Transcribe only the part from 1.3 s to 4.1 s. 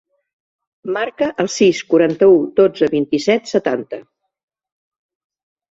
el sis, quaranta-u, dotze, vint-i-set, setanta.